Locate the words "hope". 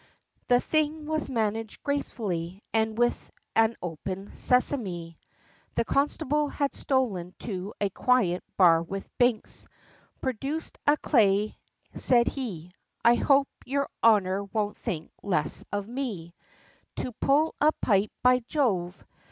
13.13-13.47